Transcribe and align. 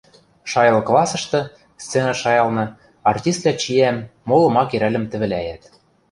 Шайыл 0.51 0.79
классышты, 0.89 1.39
сцена 1.83 2.13
шайылны, 2.21 2.65
артиствлӓ 3.11 3.53
чиӓм, 3.61 3.97
молы 4.29 4.47
ма 4.55 4.63
керӓлӹм 4.69 5.05
тӹвӹлӓйӓт. 5.11 5.63